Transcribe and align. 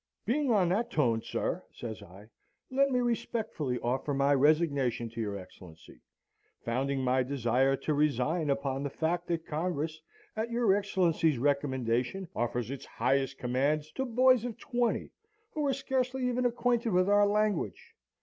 "'Being 0.25 0.49
on 0.49 0.69
that 0.69 0.89
tone, 0.89 1.21
sir,' 1.21 1.63
says 1.71 2.01
I, 2.01 2.25
'let 2.71 2.89
me 2.89 3.01
respectfully 3.01 3.77
offer 3.83 4.15
my 4.15 4.33
resignation 4.33 5.11
to 5.11 5.21
your 5.21 5.37
Excellency, 5.37 6.01
founding 6.65 7.03
my 7.03 7.21
desire 7.21 7.75
to 7.75 7.93
resign 7.93 8.49
upon 8.49 8.81
the 8.81 8.89
fact, 8.89 9.27
that 9.27 9.45
Congress, 9.45 10.01
at 10.35 10.49
your 10.49 10.73
Excellency's 10.75 11.37
recommendation, 11.37 12.27
offers 12.35 12.71
its 12.71 12.85
highest 12.87 13.37
commands 13.37 13.91
to 13.91 14.03
boys 14.03 14.43
of 14.43 14.57
twenty, 14.57 15.11
who 15.53 15.67
are 15.67 15.71
scarcely 15.73 16.27
even 16.27 16.47
acquainted 16.47 16.89
with 16.93 17.07
our 17.07 17.27
language.' 17.27 17.93